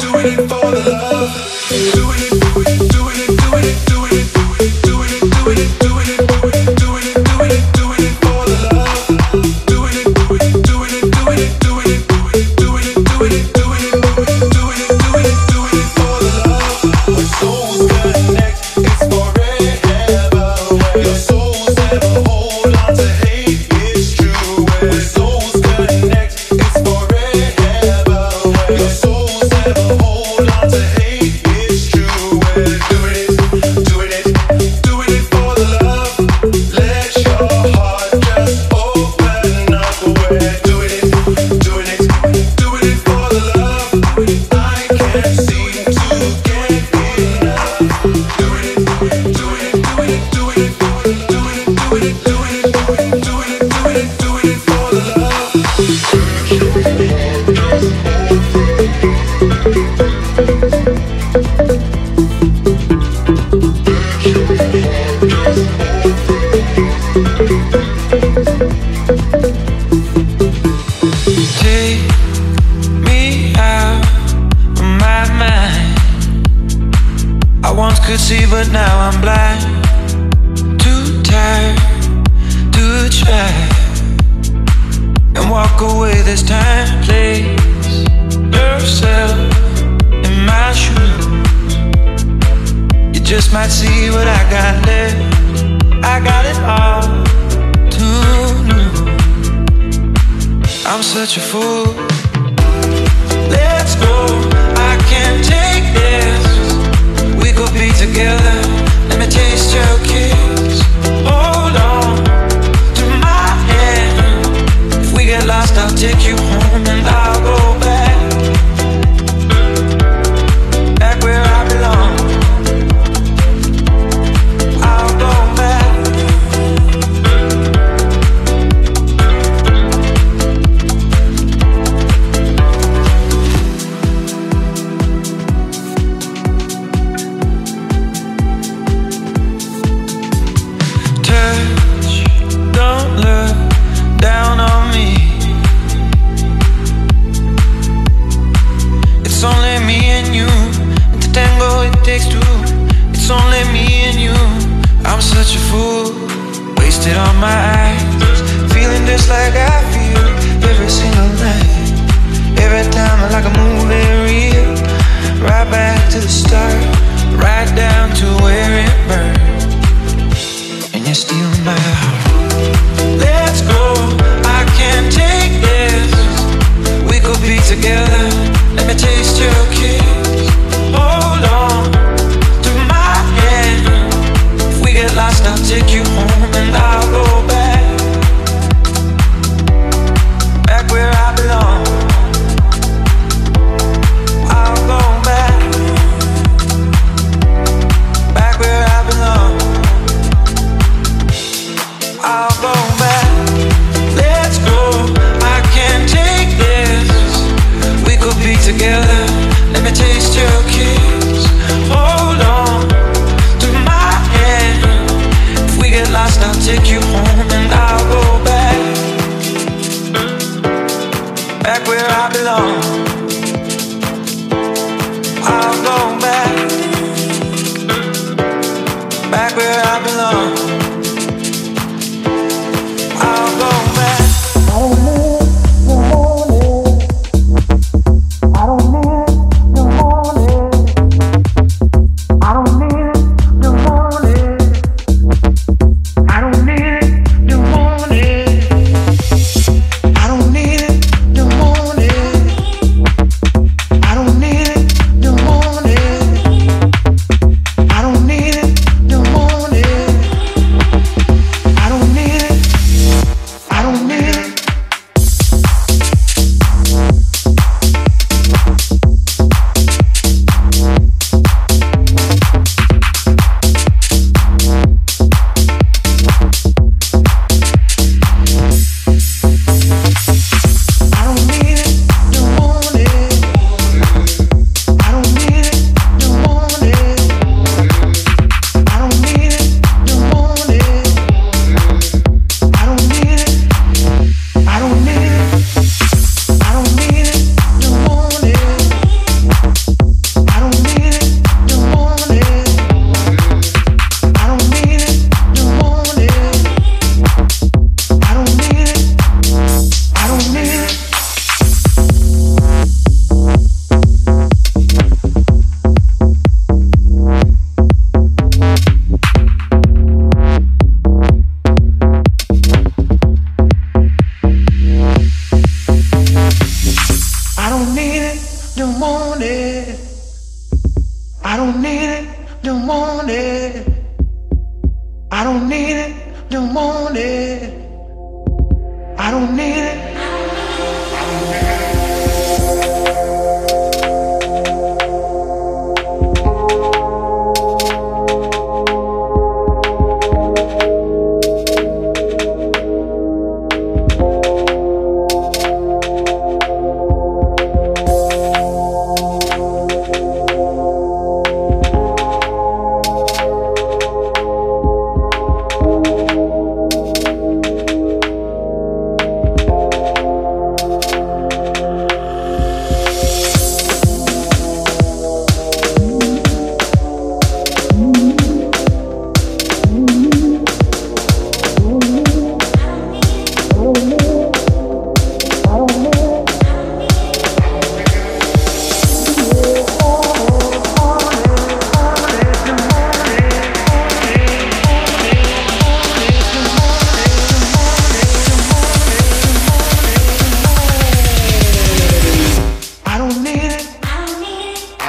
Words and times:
Do 0.00 0.10
it 0.16 0.36
for 0.48 0.70
the 0.70 0.90
love. 0.90 1.32
Do 1.92 2.12
it 2.12 2.31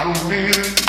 I 0.04 0.12
know 0.12 0.83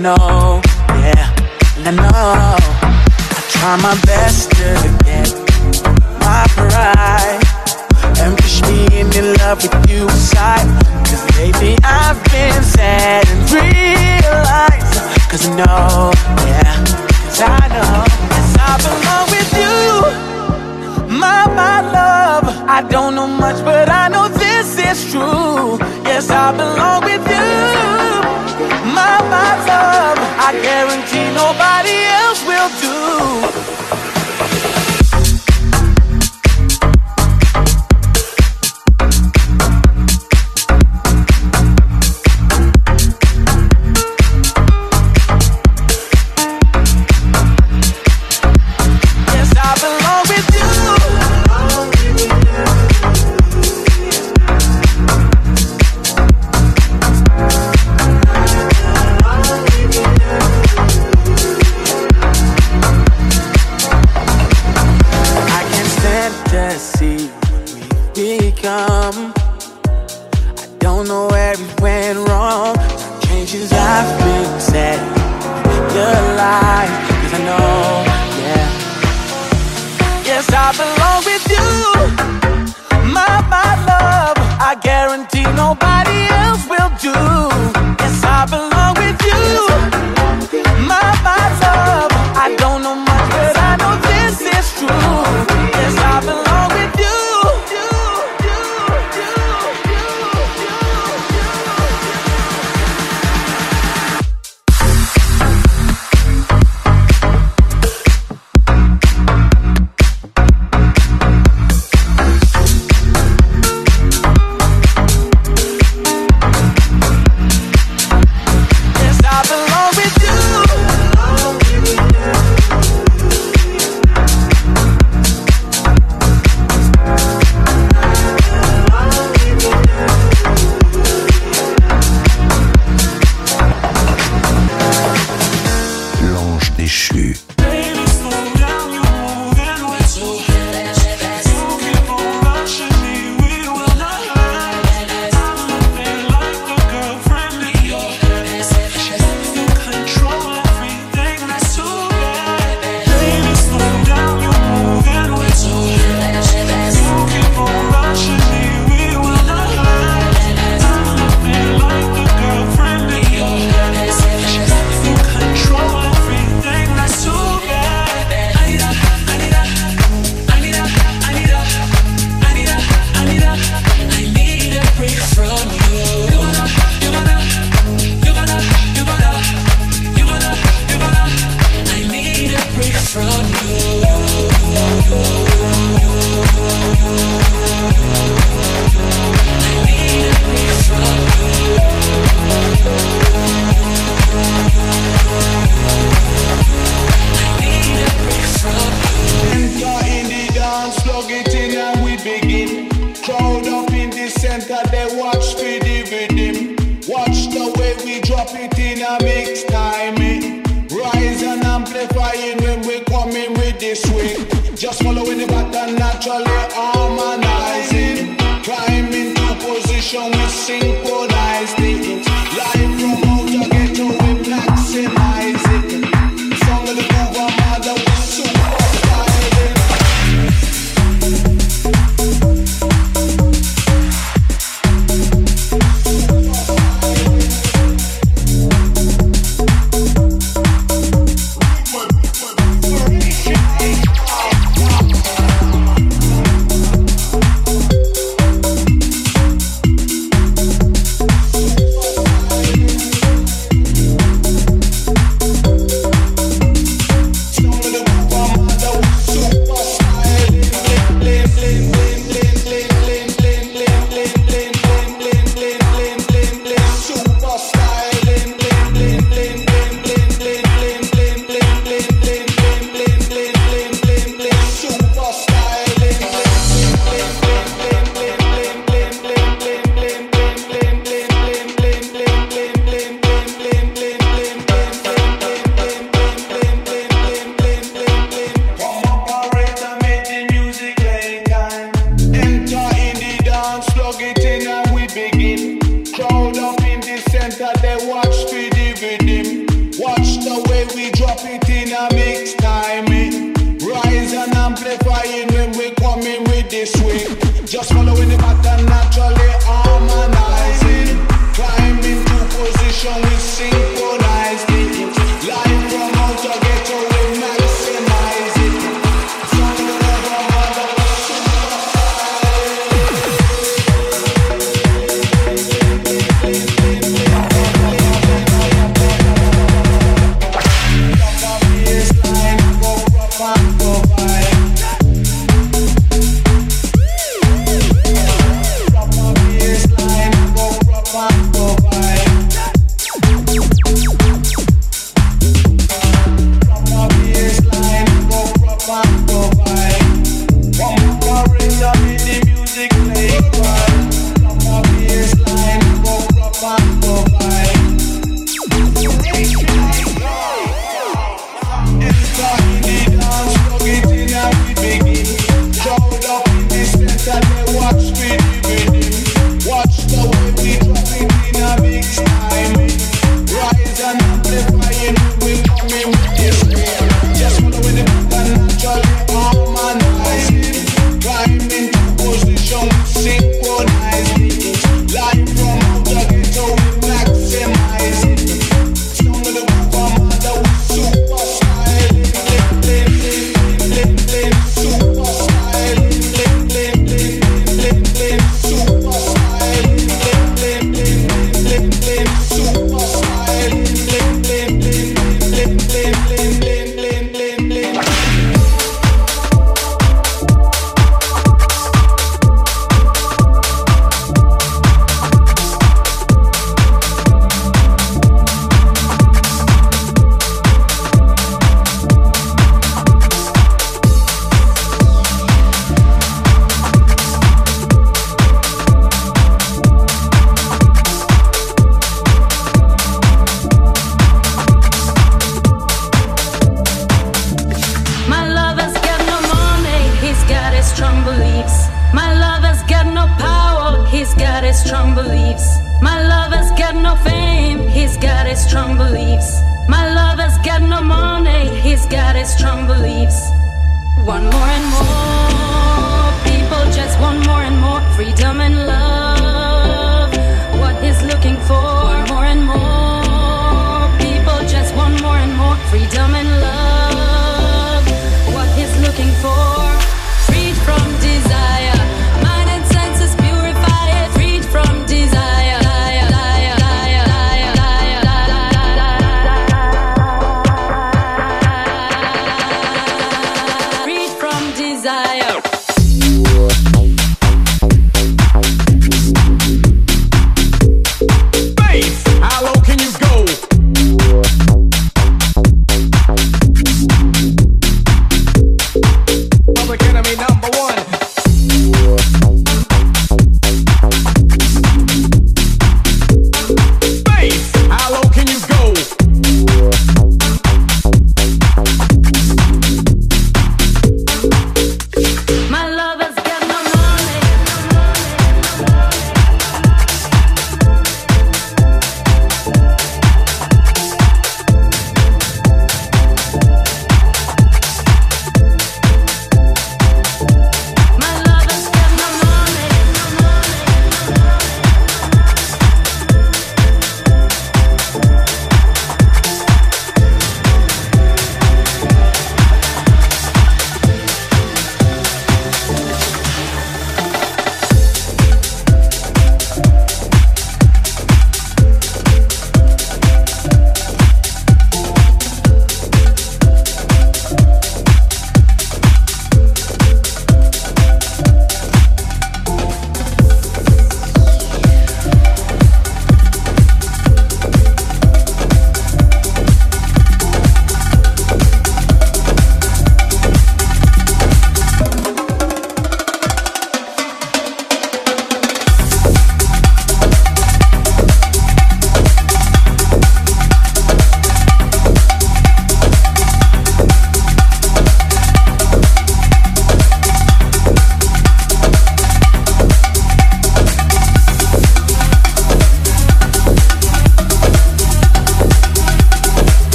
know, 0.00 0.62
yeah, 0.88 1.34
and 1.76 1.88
I 1.88 1.90
know. 1.90 2.56
I 2.56 3.40
try 3.50 3.76
my 3.82 3.94
best 4.06 4.50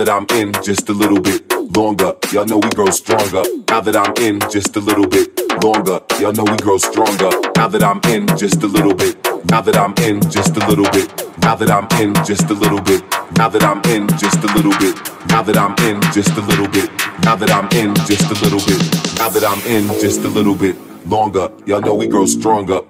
that 0.00 0.08
I'm 0.08 0.24
in 0.40 0.50
just 0.64 0.88
a 0.88 0.94
little 0.94 1.20
bit 1.20 1.44
longer. 1.76 2.14
Y'all 2.32 2.46
know 2.46 2.56
we 2.56 2.70
grow 2.70 2.88
stronger. 2.88 3.42
Now 3.68 3.82
that 3.82 3.94
I'm 3.94 4.14
in 4.16 4.40
just 4.48 4.74
a 4.76 4.80
little 4.80 5.06
bit 5.06 5.28
longer. 5.62 6.00
Y'all 6.18 6.32
know 6.32 6.44
we 6.44 6.56
grow 6.56 6.78
stronger. 6.78 7.28
Now 7.54 7.68
that 7.68 7.82
I'm 7.82 8.00
in 8.08 8.26
just 8.38 8.62
a 8.62 8.66
little 8.66 8.94
bit. 8.94 9.22
Now 9.50 9.60
that 9.60 9.76
I'm 9.76 9.92
in 10.00 10.22
just 10.30 10.56
a 10.56 10.66
little 10.66 10.88
bit. 10.88 11.12
Now 11.42 11.54
that 11.54 11.68
I'm 11.68 11.84
in 12.00 12.14
just 12.24 12.48
a 12.48 12.54
little 12.54 12.80
bit. 12.80 13.04
Now 13.36 13.50
that 13.50 13.62
I'm 13.62 13.82
in 13.92 14.08
just 14.16 14.40
a 14.40 14.48
little 14.48 14.72
bit. 14.80 14.96
Now 15.28 15.42
that 15.42 15.58
I'm 15.58 15.76
in 15.84 16.00
just 16.16 16.32
a 16.32 16.40
little 16.48 16.68
bit. 16.68 16.88
Now 17.20 17.36
that 17.36 17.50
I'm 17.52 17.68
in 17.76 17.94
just 18.08 18.24
a 18.32 18.36
little 18.40 18.60
bit. 18.64 18.80
Now 19.20 19.28
that 19.28 19.44
I'm 19.44 19.60
in 19.68 19.86
just 20.00 20.20
a 20.24 20.28
little 20.28 20.56
bit 20.56 20.76
longer. 21.06 21.52
Y'all 21.66 21.82
know 21.82 21.94
we 21.94 22.06
grow 22.06 22.24
stronger. 22.24 22.80